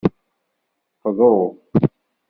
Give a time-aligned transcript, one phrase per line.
[1.01, 1.35] Qḍu.